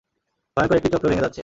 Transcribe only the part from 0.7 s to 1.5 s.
একটি চক্র ভেঙে যাচ্ছে।